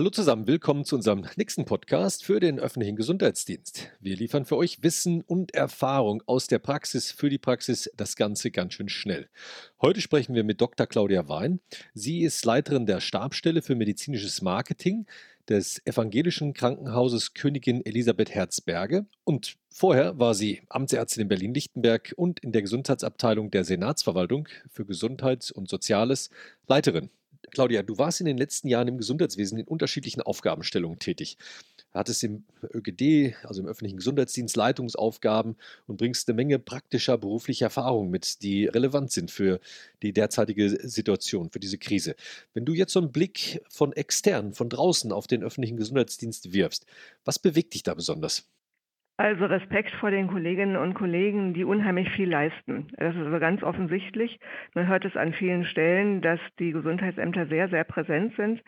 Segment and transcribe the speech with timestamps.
[0.00, 3.90] Hallo zusammen, willkommen zu unserem nächsten Podcast für den öffentlichen Gesundheitsdienst.
[4.00, 8.50] Wir liefern für euch Wissen und Erfahrung aus der Praxis für die Praxis, das Ganze
[8.50, 9.28] ganz schön schnell.
[9.82, 10.86] Heute sprechen wir mit Dr.
[10.86, 11.60] Claudia Wein.
[11.92, 15.04] Sie ist Leiterin der Stabstelle für medizinisches Marketing
[15.50, 22.52] des evangelischen Krankenhauses Königin Elisabeth Herzberge und vorher war sie Amtsärztin in Berlin-Lichtenberg und in
[22.52, 26.30] der Gesundheitsabteilung der Senatsverwaltung für Gesundheit und Soziales
[26.66, 27.10] Leiterin.
[27.50, 31.36] Claudia, du warst in den letzten Jahren im Gesundheitswesen in unterschiedlichen Aufgabenstellungen tätig.
[31.92, 35.56] Hattest im ÖGD, also im öffentlichen Gesundheitsdienst, Leitungsaufgaben
[35.88, 39.58] und bringst eine Menge praktischer beruflicher Erfahrungen mit, die relevant sind für
[40.02, 42.14] die derzeitige Situation, für diese Krise.
[42.54, 46.86] Wenn du jetzt so einen Blick von extern, von draußen auf den öffentlichen Gesundheitsdienst wirfst,
[47.24, 48.44] was bewegt dich da besonders?
[49.20, 52.86] Also Respekt vor den Kolleginnen und Kollegen, die unheimlich viel leisten.
[52.96, 54.40] Das ist also ganz offensichtlich.
[54.72, 58.62] Man hört es an vielen Stellen, dass die Gesundheitsämter sehr, sehr präsent sind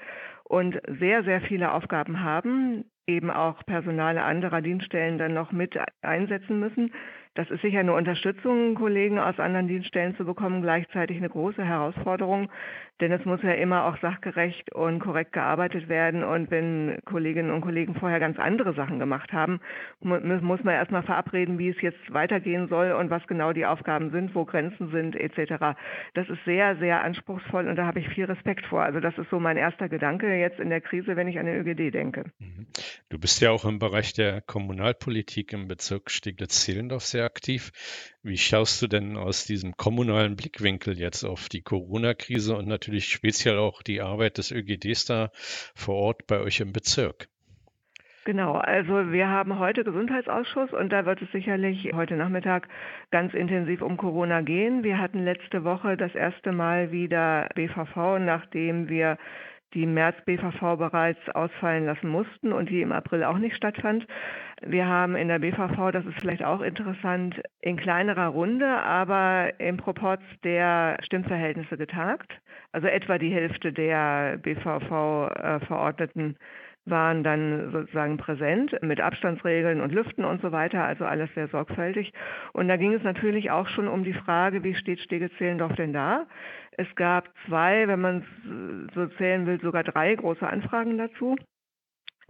[0.45, 6.61] und sehr, sehr viele Aufgaben haben, eben auch Personale anderer Dienststellen dann noch mit einsetzen
[6.61, 6.93] müssen.
[7.35, 12.51] Das ist sicher eine Unterstützung, Kollegen aus anderen Dienststellen zu bekommen, gleichzeitig eine große Herausforderung,
[13.03, 16.23] denn es muss ja immer auch sachgerecht und korrekt gearbeitet werden.
[16.23, 19.61] Und wenn Kolleginnen und Kollegen vorher ganz andere Sachen gemacht haben,
[20.01, 24.35] muss man erstmal verabreden, wie es jetzt weitergehen soll und was genau die Aufgaben sind,
[24.35, 25.77] wo Grenzen sind etc.
[26.15, 28.83] Das ist sehr, sehr anspruchsvoll und da habe ich viel Respekt vor.
[28.83, 31.57] Also das ist so mein erster Gedanke jetzt in der Krise, wenn ich an den
[31.57, 32.27] ÖGD denke.
[32.39, 32.67] Mhm.
[33.09, 37.73] Du bist ja auch im Bereich der Kommunalpolitik im Bezirk Steglitz-Zehlendorf sehr aktiv.
[38.25, 43.59] Wie schaust du denn aus diesem kommunalen Blickwinkel jetzt auf die Corona-Krise und natürlich speziell
[43.59, 45.31] auch die Arbeit des ÖGDs da
[45.75, 47.27] vor Ort bei euch im Bezirk?
[48.25, 52.69] Genau, also wir haben heute Gesundheitsausschuss und da wird es sicherlich heute Nachmittag
[53.11, 54.85] ganz intensiv um Corona gehen.
[54.85, 59.19] Wir hatten letzte Woche das erste Mal wieder BVV, nachdem wir
[59.75, 64.07] die März-BVV bereits ausfallen lassen mussten und die im April auch nicht stattfand.
[64.65, 69.77] Wir haben in der BVV, das ist vielleicht auch interessant, in kleinerer Runde, aber im
[69.77, 72.33] Proporz der Stimmverhältnisse getagt.
[72.71, 76.37] Also etwa die Hälfte der BVV-Verordneten
[76.85, 82.13] waren dann sozusagen präsent mit Abstandsregeln und Lüften und so weiter, also alles sehr sorgfältig.
[82.53, 86.27] Und da ging es natürlich auch schon um die Frage, wie steht Stege-Zehlendorf denn da?
[86.73, 88.25] Es gab zwei, wenn man
[88.95, 91.37] so zählen will, sogar drei große Anfragen dazu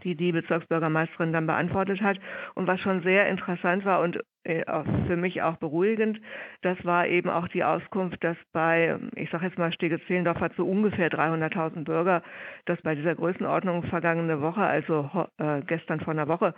[0.04, 2.18] die die Bezirksbürgermeisterin dann beantwortet hat.
[2.54, 4.64] Und was schon sehr interessant war und äh,
[5.06, 6.20] für mich auch beruhigend,
[6.62, 10.66] das war eben auch die Auskunft, dass bei, ich sage jetzt mal, Stege-Zehlendorf hat so
[10.66, 12.22] ungefähr 300.000 Bürger,
[12.64, 15.08] dass bei dieser Größenordnung vergangene Woche, also
[15.38, 16.54] äh, gestern vor einer Woche,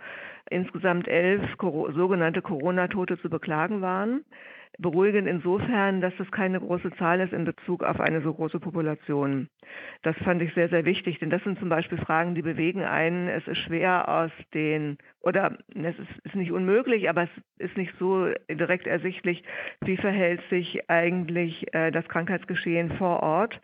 [0.49, 4.23] insgesamt elf sogenannte Corona-Tote zu beklagen waren
[4.77, 9.49] beruhigend insofern, dass das keine große Zahl ist in Bezug auf eine so große Population.
[10.01, 13.27] Das fand ich sehr, sehr wichtig, denn das sind zum Beispiel Fragen, die bewegen einen.
[13.27, 17.93] Es ist schwer aus den, oder es ist, ist nicht unmöglich, aber es ist nicht
[17.99, 19.43] so direkt ersichtlich,
[19.81, 23.59] wie verhält sich eigentlich äh, das Krankheitsgeschehen vor Ort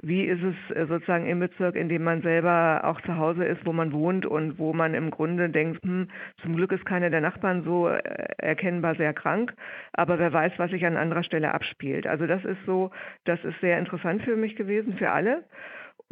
[0.00, 3.64] wie ist es äh, sozusagen im Bezirk, in dem man selber auch zu Hause ist,
[3.64, 6.08] wo man wohnt und wo man im Grunde denkt, hm,
[6.42, 8.00] zum Glück ist keiner der Nachbarn so äh,
[8.38, 9.54] erkennbar sehr krank,
[9.92, 12.06] aber wer weiß, was sich an anderer Stelle abspielt.
[12.06, 12.90] Also das ist so,
[13.24, 15.44] das ist sehr interessant für mich gewesen, für alle.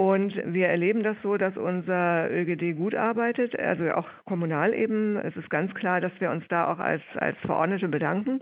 [0.01, 5.19] Und wir erleben das so, dass unser ÖGD gut arbeitet, also auch kommunal eben.
[5.19, 8.41] Es ist ganz klar, dass wir uns da auch als, als Verordnete bedanken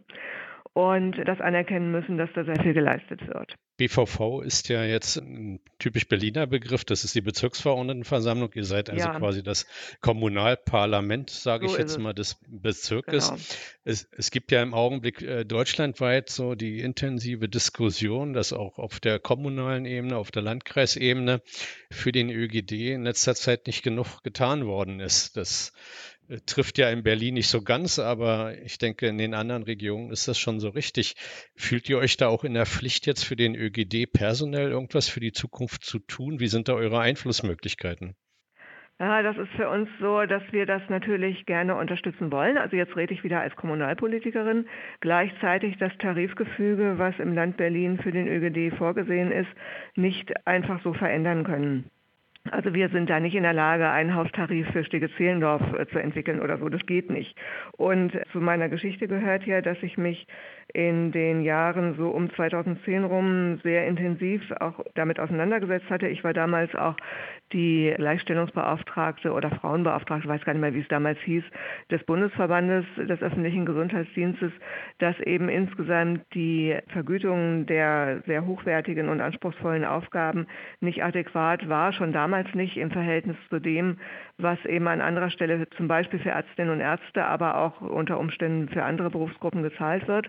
[0.73, 3.55] und das anerkennen müssen, dass da sehr viel geleistet wird.
[3.79, 6.85] BVV ist ja jetzt ein typisch Berliner Begriff.
[6.85, 8.51] Das ist die Bezirksverordnetenversammlung.
[8.55, 9.19] Ihr seid also ja.
[9.19, 9.67] quasi das
[10.01, 13.29] Kommunalparlament, sage so ich jetzt mal, des Bezirkes.
[13.29, 13.41] Genau.
[13.85, 18.99] Es, es, gibt ja im Augenblick äh, deutschlandweit so die intensive Diskussion, dass auch auf
[18.99, 21.41] der kommunalen Ebene, auf der Landkreisebene
[21.91, 25.37] für den ÖGD in letzter Zeit nicht genug getan worden ist.
[25.37, 25.73] Das
[26.47, 30.28] trifft ja in Berlin nicht so ganz, aber ich denke, in den anderen Regionen ist
[30.28, 31.15] das schon so richtig.
[31.56, 35.21] Fühlt ihr euch da auch in der Pflicht jetzt für den ÖGD personell irgendwas für
[35.21, 36.41] die Zukunft zu tun?
[36.41, 38.15] Wie sind da eure Einflussmöglichkeiten?
[39.01, 42.59] Ja, das ist für uns so, dass wir das natürlich gerne unterstützen wollen.
[42.59, 44.66] Also jetzt rede ich wieder als Kommunalpolitikerin.
[45.01, 49.51] Gleichzeitig das Tarifgefüge, was im Land Berlin für den ÖGD vorgesehen ist,
[49.95, 51.89] nicht einfach so verändern können.
[52.50, 56.41] Also wir sind da nicht in der Lage, einen Haustarif für Stege-Zehlendorf äh, zu entwickeln
[56.41, 56.68] oder so.
[56.68, 57.36] Das geht nicht.
[57.77, 60.27] Und zu meiner Geschichte gehört ja, dass ich mich
[60.74, 66.09] in den Jahren so um 2010 rum sehr intensiv auch damit auseinandergesetzt hatte.
[66.09, 66.97] Ich war damals auch
[67.53, 71.44] die Gleichstellungsbeauftragte oder Frauenbeauftragte, weiß gar nicht mehr, wie es damals hieß,
[71.91, 74.53] des Bundesverbandes des öffentlichen Gesundheitsdienstes,
[74.98, 80.47] dass eben insgesamt die Vergütung der sehr hochwertigen und anspruchsvollen Aufgaben
[80.80, 83.99] nicht adäquat war, schon damals oftmals nicht im Verhältnis zu dem,
[84.39, 88.69] was eben an anderer Stelle zum Beispiel für Ärztinnen und Ärzte, aber auch unter Umständen
[88.69, 90.29] für andere Berufsgruppen gezahlt wird.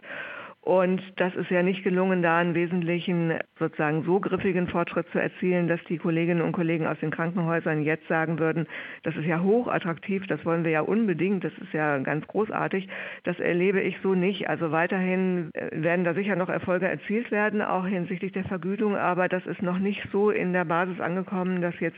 [0.69, 5.68] Und das ist ja nicht gelungen, da einen wesentlichen, sozusagen so griffigen Fortschritt zu erzielen,
[5.68, 8.68] dass die Kolleginnen und Kollegen aus den Krankenhäusern jetzt sagen würden,
[9.01, 12.88] das ist ja hochattraktiv, das wollen wir ja unbedingt, das ist ja ganz großartig.
[13.24, 14.48] Das erlebe ich so nicht.
[14.48, 19.27] Also weiterhin äh, werden da sicher noch Erfolge erzielt werden, auch hinsichtlich der Vergütung, aber
[19.27, 21.98] das ist noch nicht so in der Basis angekommen, dass jetzt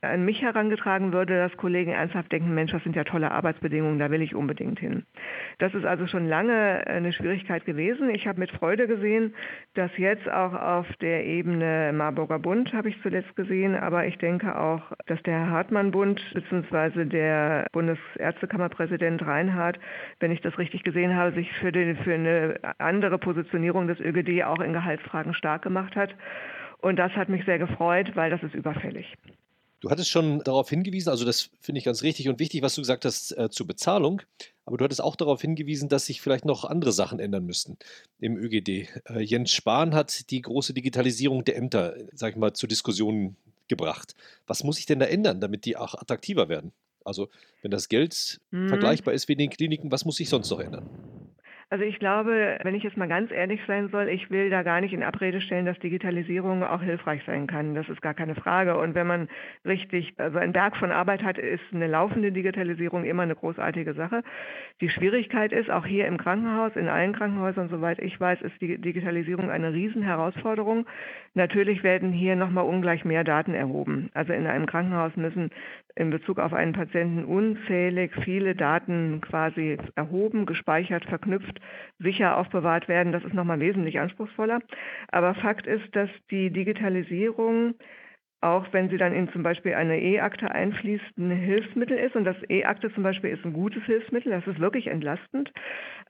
[0.00, 4.10] an mich herangetragen würde, dass Kollegen ernsthaft denken, Mensch, das sind ja tolle Arbeitsbedingungen, da
[4.10, 5.04] will ich unbedingt hin.
[5.58, 8.10] Das ist also schon lange eine Schwierigkeit gewesen.
[8.10, 9.34] Ich habe mit Freude gesehen,
[9.74, 14.58] dass jetzt auch auf der Ebene Marburger Bund, habe ich zuletzt gesehen, aber ich denke
[14.58, 17.04] auch, dass der Hartmann-Bund bzw.
[17.04, 19.78] der Bundesärztekammerpräsident Reinhardt,
[20.20, 24.44] wenn ich das richtig gesehen habe, sich für, den, für eine andere Positionierung des ÖGD
[24.44, 26.14] auch in Gehaltsfragen stark gemacht hat.
[26.84, 29.16] Und das hat mich sehr gefreut, weil das ist überfällig.
[29.84, 32.80] Du hattest schon darauf hingewiesen, also das finde ich ganz richtig und wichtig, was du
[32.80, 34.22] gesagt hast äh, zur Bezahlung,
[34.64, 37.76] aber du hattest auch darauf hingewiesen, dass sich vielleicht noch andere Sachen ändern müssten
[38.18, 38.88] im ÖGD.
[39.04, 43.36] Äh, Jens Spahn hat die große Digitalisierung der Ämter, sag ich mal, zur Diskussion
[43.68, 44.14] gebracht.
[44.46, 46.72] Was muss sich denn da ändern, damit die auch attraktiver werden?
[47.04, 47.28] Also,
[47.60, 48.70] wenn das Geld hm.
[48.70, 50.88] vergleichbar ist wie in den Kliniken, was muss sich sonst noch ändern?
[51.70, 54.80] Also ich glaube, wenn ich jetzt mal ganz ehrlich sein soll, ich will da gar
[54.80, 57.74] nicht in Abrede stellen, dass Digitalisierung auch hilfreich sein kann.
[57.74, 58.78] Das ist gar keine Frage.
[58.78, 59.28] Und wenn man
[59.64, 64.22] richtig, also ein Berg von Arbeit hat, ist eine laufende Digitalisierung immer eine großartige Sache.
[64.80, 68.78] Die Schwierigkeit ist, auch hier im Krankenhaus, in allen Krankenhäusern, soweit ich weiß, ist die
[68.78, 70.86] Digitalisierung eine Riesenherausforderung.
[71.34, 74.10] Natürlich werden hier nochmal ungleich mehr Daten erhoben.
[74.14, 75.50] Also in einem Krankenhaus müssen
[75.96, 81.53] in Bezug auf einen Patienten unzählig viele Daten quasi erhoben, gespeichert, verknüpft,
[81.98, 83.12] sicher aufbewahrt werden.
[83.12, 84.60] Das ist nochmal wesentlich anspruchsvoller.
[85.08, 87.74] Aber Fakt ist, dass die Digitalisierung
[88.44, 92.14] auch wenn sie dann in zum Beispiel eine E-Akte einfließt, ein Hilfsmittel ist.
[92.14, 95.50] Und das E-Akte zum Beispiel ist ein gutes Hilfsmittel, das ist wirklich entlastend.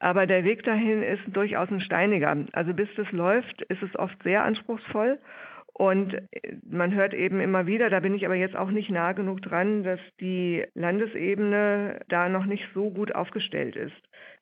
[0.01, 2.37] Aber der Weg dahin ist durchaus ein steiniger.
[2.53, 5.21] Also bis das läuft, ist es oft sehr anspruchsvoll.
[5.77, 9.13] Und äh, man hört eben immer wieder, da bin ich aber jetzt auch nicht nah
[9.13, 13.93] genug dran, dass die Landesebene da noch nicht so gut aufgestellt ist.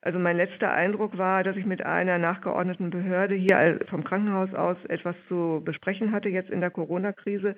[0.01, 4.77] Also mein letzter Eindruck war, dass ich mit einer nachgeordneten Behörde hier vom Krankenhaus aus
[4.89, 7.55] etwas zu besprechen hatte, jetzt in der Corona-Krise.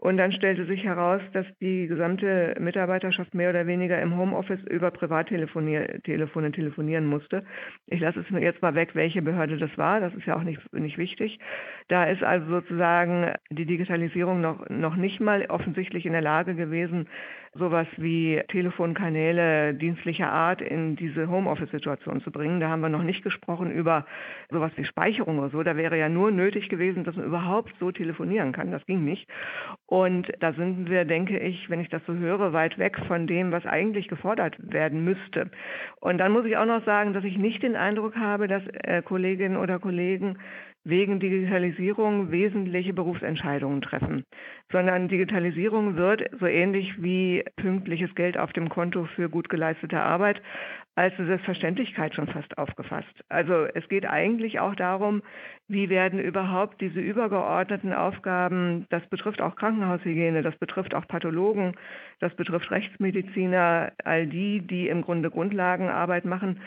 [0.00, 4.92] Und dann stellte sich heraus, dass die gesamte Mitarbeiterschaft mehr oder weniger im Homeoffice über
[4.92, 7.44] Privattelefone telefonieren musste.
[7.86, 9.98] Ich lasse es jetzt mal weg, welche Behörde das war.
[9.98, 11.40] Das ist ja auch nicht, nicht wichtig.
[11.88, 17.08] Da ist also sozusagen die Digitalisierung noch, noch nicht mal offensichtlich in der Lage gewesen,
[17.54, 22.60] sowas wie Telefonkanäle dienstlicher Art in diese Homeoffice-Situation zu bringen.
[22.60, 24.06] Da haben wir noch nicht gesprochen über
[24.50, 25.62] sowas wie Speicherung oder so.
[25.62, 28.70] Da wäre ja nur nötig gewesen, dass man überhaupt so telefonieren kann.
[28.70, 29.28] Das ging nicht.
[29.86, 33.52] Und da sind wir, denke ich, wenn ich das so höre, weit weg von dem,
[33.52, 35.50] was eigentlich gefordert werden müsste.
[36.00, 39.02] Und dann muss ich auch noch sagen, dass ich nicht den Eindruck habe, dass äh,
[39.02, 40.38] Kolleginnen oder Kollegen
[40.84, 44.24] wegen Digitalisierung wesentliche Berufsentscheidungen treffen,
[44.72, 50.40] sondern Digitalisierung wird so ähnlich wie pünktliches Geld auf dem Konto für gut geleistete Arbeit
[50.98, 53.06] als Selbstverständlichkeit schon fast aufgefasst.
[53.28, 55.22] Also es geht eigentlich auch darum,
[55.68, 61.76] wie werden überhaupt diese übergeordneten Aufgaben, das betrifft auch Krankenhaushygiene, das betrifft auch Pathologen,
[62.18, 66.60] das betrifft Rechtsmediziner, all die, die im Grunde Grundlagenarbeit machen,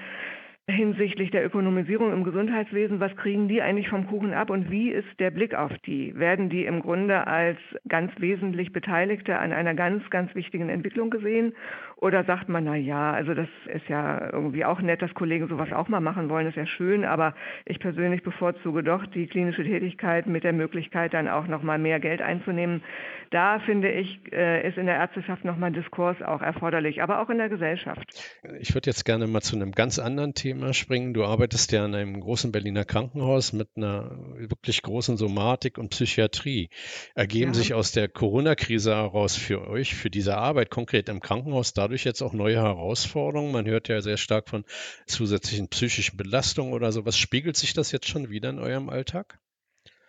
[0.69, 5.07] hinsichtlich der Ökonomisierung im Gesundheitswesen, was kriegen die eigentlich vom Kuchen ab und wie ist
[5.19, 6.17] der Blick auf die?
[6.17, 11.53] Werden die im Grunde als ganz wesentlich Beteiligte an einer ganz, ganz wichtigen Entwicklung gesehen?
[11.97, 15.71] Oder sagt man, na ja, also das ist ja irgendwie auch nett, dass Kollegen sowas
[15.71, 20.25] auch mal machen wollen, ist ja schön, aber ich persönlich bevorzuge doch die klinische Tätigkeit
[20.25, 22.83] mit der Möglichkeit, dann auch noch mal mehr Geld einzunehmen.
[23.29, 27.21] Da finde ich, äh, ist in der Ärzteschaft noch mal ein Diskurs auch erforderlich, aber
[27.21, 28.39] auch in der Gesellschaft.
[28.59, 31.13] Ich würde jetzt gerne mal zu einem ganz anderen Thema Thema springen.
[31.13, 36.69] Du arbeitest ja in einem großen Berliner Krankenhaus mit einer wirklich großen Somatik und Psychiatrie.
[37.15, 37.57] Ergeben ja.
[37.57, 42.21] sich aus der Corona-Krise heraus für euch, für diese Arbeit konkret im Krankenhaus, dadurch jetzt
[42.21, 43.53] auch neue Herausforderungen?
[43.53, 44.65] Man hört ja sehr stark von
[45.07, 47.05] zusätzlichen psychischen Belastungen oder so.
[47.05, 49.40] Was spiegelt sich das jetzt schon wieder in eurem Alltag?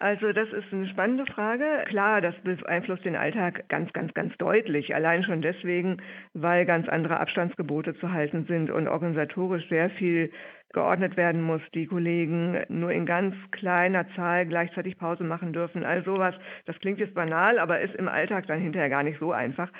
[0.02, 1.84] Also das ist eine spannende Frage.
[1.86, 4.96] Klar, das beeinflusst den Alltag ganz, ganz, ganz deutlich.
[4.96, 5.98] Allein schon deswegen,
[6.34, 10.32] weil ganz andere Abstandsgebote zu halten sind und organisatorisch sehr viel
[10.72, 15.84] geordnet werden muss, die Kollegen nur in ganz kleiner Zahl gleichzeitig Pause machen dürfen.
[15.84, 16.34] All sowas,
[16.66, 19.70] das klingt jetzt banal, aber ist im Alltag dann hinterher gar nicht so einfach.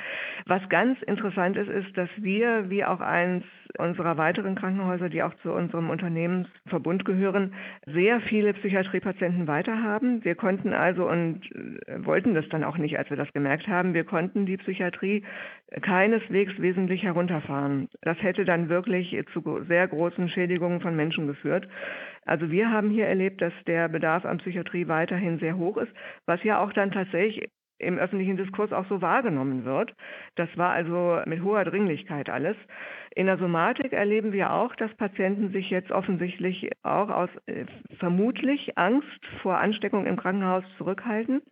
[0.47, 3.45] Was ganz interessant ist, ist, dass wir, wie auch eins
[3.79, 7.55] unserer weiteren Krankenhäuser, die auch zu unserem Unternehmensverbund gehören,
[7.87, 10.25] sehr viele Psychiatriepatienten weiterhaben.
[10.25, 13.95] Wir konnten also und äh, wollten das dann auch nicht, als wir das gemerkt haben,
[13.95, 15.25] wir konnten die Psychiatrie
[15.81, 17.88] keineswegs wesentlich herunterfahren.
[18.02, 21.69] Das hätte dann wirklich zu sehr großen Schädigungen von Menschen geführt.
[22.25, 25.93] Also wir haben hier erlebt, dass der Bedarf an Psychiatrie weiterhin sehr hoch ist,
[26.26, 27.49] was ja auch dann tatsächlich
[27.83, 29.95] im öffentlichen Diskurs auch so wahrgenommen wird.
[30.37, 32.57] Das war also mit hoher Dringlichkeit alles.
[33.15, 37.67] In der Somatik erleben wir auch, dass Patienten sich jetzt offensichtlich auch aus äh,
[37.99, 39.07] vermutlich Angst
[39.43, 41.43] vor Ansteckung im Krankenhaus zurückhalten.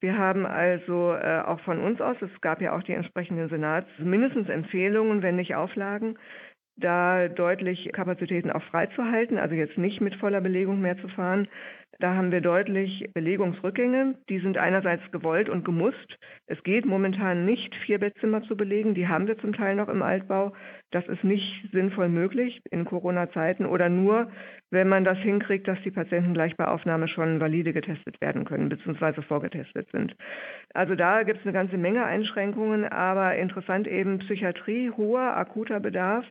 [0.00, 3.88] Wir haben also äh, auch von uns aus, es gab ja auch die entsprechenden Senats,
[3.98, 6.16] mindestens Empfehlungen, wenn nicht Auflagen,
[6.80, 11.48] da deutlich Kapazitäten auch freizuhalten, also jetzt nicht mit voller Belegung mehr zu fahren.
[11.98, 14.14] Da haben wir deutlich Belegungsrückgänge.
[14.28, 16.18] Die sind einerseits gewollt und gemusst.
[16.46, 18.94] Es geht momentan nicht, vier Bettzimmer zu belegen.
[18.94, 20.54] Die haben wir zum Teil noch im Altbau.
[20.92, 24.30] Das ist nicht sinnvoll möglich in Corona-Zeiten oder nur,
[24.70, 28.68] wenn man das hinkriegt, dass die Patienten gleich bei Aufnahme schon valide getestet werden können,
[28.68, 30.16] beziehungsweise vorgetestet sind.
[30.72, 36.24] Also da gibt es eine ganze Menge Einschränkungen, aber interessant eben Psychiatrie, hoher akuter Bedarf.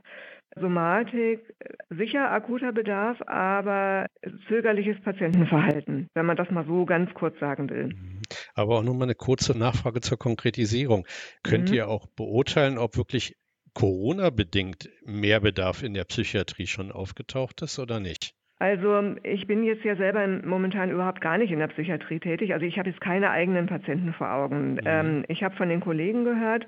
[0.56, 1.42] Somatik,
[1.90, 4.08] sicher akuter Bedarf, aber
[4.48, 7.88] zögerliches Patientenverhalten, wenn man das mal so ganz kurz sagen will.
[7.88, 8.22] Mhm.
[8.56, 11.06] Aber auch nur mal eine kurze Nachfrage zur Konkretisierung.
[11.44, 11.76] Könnt mhm.
[11.76, 13.36] ihr auch beurteilen, ob wirklich
[13.74, 18.34] Corona-bedingt mehr Bedarf in der Psychiatrie schon aufgetaucht ist oder nicht?
[18.60, 22.54] Also ich bin jetzt ja selber momentan überhaupt gar nicht in der Psychiatrie tätig.
[22.54, 24.74] Also ich habe jetzt keine eigenen Patienten vor Augen.
[24.74, 24.80] Mhm.
[24.84, 26.68] Ähm, ich habe von den Kollegen gehört,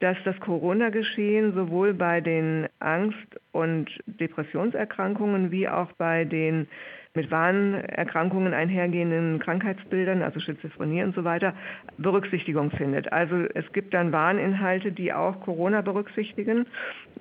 [0.00, 6.66] dass das Corona-Geschehen sowohl bei den Angst- und Depressionserkrankungen wie auch bei den
[7.12, 11.54] mit Warnerkrankungen einhergehenden Krankheitsbildern, also Schizophrenie und so weiter,
[11.98, 13.12] Berücksichtigung findet.
[13.12, 16.66] Also es gibt dann Warninhalte, die auch Corona berücksichtigen.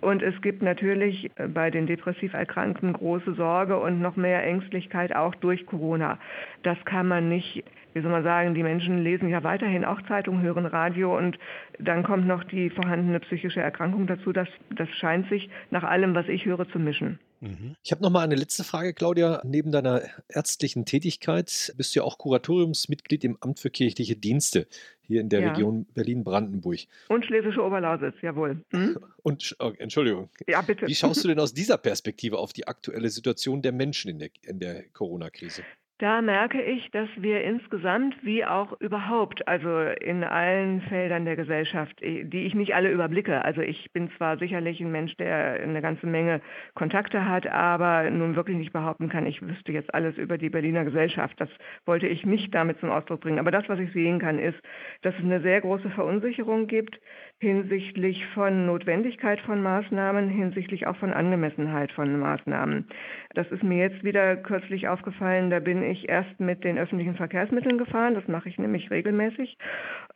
[0.01, 5.33] Und es gibt natürlich bei den depressiv Erkrankten große Sorge und noch mehr Ängstlichkeit auch
[5.35, 6.19] durch Corona.
[6.61, 10.41] Das kann man nicht wie soll man sagen, die Menschen lesen ja weiterhin auch Zeitung,
[10.41, 11.37] hören Radio und
[11.79, 14.31] dann kommt noch die vorhandene psychische Erkrankung dazu.
[14.31, 17.19] Das, das scheint sich nach allem, was ich höre, zu mischen.
[17.41, 17.75] Mhm.
[17.83, 19.41] Ich habe noch mal eine letzte Frage, Claudia.
[19.45, 24.67] Neben deiner ärztlichen Tätigkeit bist du ja auch Kuratoriumsmitglied im Amt für kirchliche Dienste
[25.01, 25.51] hier in der ja.
[25.51, 26.79] Region Berlin-Brandenburg.
[27.07, 28.63] Und Schlesische Oberlausitz, jawohl.
[28.71, 28.99] Hm?
[29.23, 30.29] Und, oh, Entschuldigung.
[30.47, 30.87] Ja, bitte.
[30.87, 34.29] Wie schaust du denn aus dieser Perspektive auf die aktuelle Situation der Menschen in der,
[34.43, 35.63] in der Corona-Krise?
[35.99, 41.99] Da merke ich, dass wir insgesamt wie auch überhaupt, also in allen Feldern der Gesellschaft,
[41.99, 46.07] die ich nicht alle überblicke, also ich bin zwar sicherlich ein Mensch, der eine ganze
[46.07, 46.39] Menge
[46.73, 50.85] Kontakte hat, aber nun wirklich nicht behaupten kann, ich wüsste jetzt alles über die Berliner
[50.85, 51.35] Gesellschaft.
[51.37, 51.49] Das
[51.85, 53.39] wollte ich nicht damit zum Ausdruck bringen.
[53.39, 54.57] Aber das, was ich sehen kann, ist,
[55.01, 56.97] dass es eine sehr große Verunsicherung gibt
[57.41, 62.87] hinsichtlich von Notwendigkeit von Maßnahmen, hinsichtlich auch von Angemessenheit von Maßnahmen.
[63.33, 67.77] Das ist mir jetzt wieder kürzlich aufgefallen, da bin ich erst mit den öffentlichen Verkehrsmitteln
[67.77, 68.15] gefahren.
[68.15, 69.57] Das mache ich nämlich regelmäßig,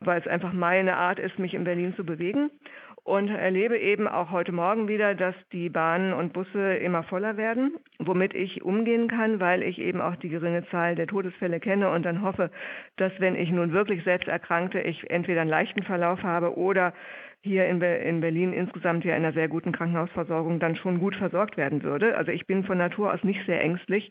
[0.00, 2.50] weil es einfach meine Art ist, mich in Berlin zu bewegen.
[3.04, 7.74] Und erlebe eben auch heute Morgen wieder, dass die Bahnen und Busse immer voller werden,
[7.98, 12.06] womit ich umgehen kann, weil ich eben auch die geringe Zahl der Todesfälle kenne und
[12.06, 12.50] dann hoffe,
[12.96, 16.94] dass wenn ich nun wirklich selbst erkrankte, ich entweder einen leichten Verlauf habe oder
[17.44, 21.14] hier in, Be in, Berlin insgesamt ja in einer sehr guten Krankenhausversorgung dann schon gut
[21.14, 22.16] versorgt werden würde.
[22.16, 24.10] Also ich bin von Natur aus nicht sehr ängstlich.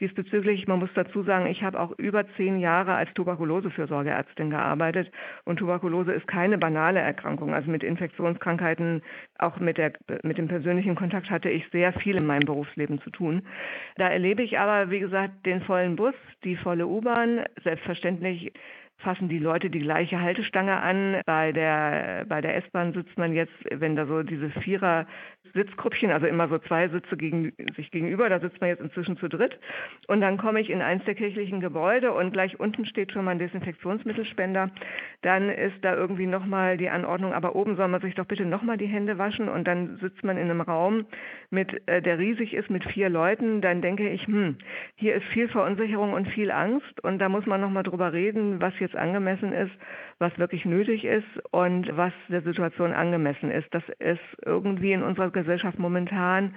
[0.00, 5.12] Diesbezüglich, man muss dazu sagen, ich habe auch über zehn Jahre als Tuberkulosefürsorgeärztin gearbeitet
[5.44, 7.54] und Tuberkulose ist keine banale Erkrankung.
[7.54, 9.02] Also mit Infektionskrankheiten,
[9.38, 9.92] auch mit, der,
[10.24, 13.42] mit dem persönlichen Kontakt hatte ich sehr viel in meinem Berufsleben zu tun.
[13.96, 18.52] Da erlebe ich aber, wie gesagt, den vollen Bus, die volle U-Bahn, selbstverständlich
[19.02, 21.20] fassen die Leute die gleiche Haltestange an.
[21.26, 25.06] Bei der, bei der S-Bahn sitzt man jetzt, wenn da so diese Vierer
[25.54, 29.28] Sitzgruppchen, also immer so zwei Sitze gegen, sich gegenüber, da sitzt man jetzt inzwischen zu
[29.28, 29.58] dritt.
[30.06, 33.32] Und dann komme ich in eins der kirchlichen Gebäude und gleich unten steht schon mal
[33.32, 34.70] ein Desinfektionsmittelspender.
[35.20, 38.78] Dann ist da irgendwie nochmal die Anordnung, aber oben soll man sich doch bitte nochmal
[38.78, 41.06] die Hände waschen und dann sitzt man in einem Raum,
[41.50, 43.60] mit, äh, der riesig ist mit vier Leuten.
[43.60, 44.56] Dann denke ich, hm,
[44.94, 48.78] hier ist viel Verunsicherung und viel Angst und da muss man nochmal drüber reden, was
[48.78, 49.72] jetzt angemessen ist,
[50.18, 53.68] was wirklich nötig ist und was der Situation angemessen ist.
[53.72, 56.54] Das ist irgendwie in unserer Gesellschaft momentan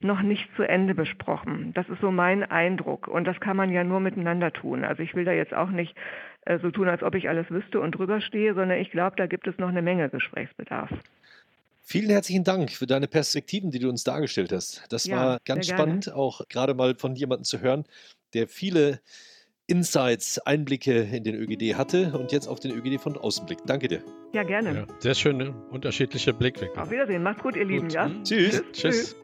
[0.00, 1.72] noch nicht zu Ende besprochen.
[1.74, 3.08] Das ist so mein Eindruck.
[3.08, 4.84] Und das kann man ja nur miteinander tun.
[4.84, 5.94] Also ich will da jetzt auch nicht
[6.42, 9.26] äh, so tun, als ob ich alles wüsste und drüber stehe, sondern ich glaube, da
[9.26, 10.90] gibt es noch eine Menge Gesprächsbedarf.
[11.82, 14.84] Vielen herzlichen Dank für deine Perspektiven, die du uns dargestellt hast.
[14.90, 17.84] Das ja, war ganz spannend, auch gerade mal von jemandem zu hören,
[18.34, 19.00] der viele
[19.68, 23.68] Insights, Einblicke in den ÖGD hatte und jetzt auf den ÖGD von außen blickt.
[23.68, 24.02] Danke dir.
[24.32, 24.74] Ja, gerne.
[24.74, 26.80] Ja, sehr schöne unterschiedliche Blickwinkel.
[26.80, 27.22] Auf Wiedersehen.
[27.22, 27.90] Macht's gut, ihr Lieben.
[27.90, 28.10] Ja?
[28.22, 28.62] Tschüss.
[28.72, 28.72] Tschüss.
[28.72, 29.16] Tschüss.